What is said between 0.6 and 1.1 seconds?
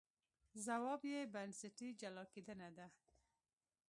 ځواب